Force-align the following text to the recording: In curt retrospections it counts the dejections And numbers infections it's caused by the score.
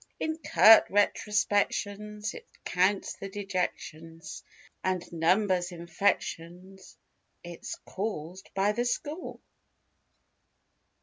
In 0.19 0.39
curt 0.39 0.85
retrospections 0.89 2.33
it 2.33 2.47
counts 2.65 3.13
the 3.17 3.29
dejections 3.29 4.41
And 4.83 5.03
numbers 5.13 5.71
infections 5.71 6.97
it's 7.43 7.75
caused 7.85 8.49
by 8.55 8.71
the 8.71 8.85
score. 8.85 9.39